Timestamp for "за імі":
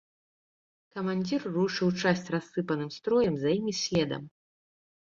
3.45-3.73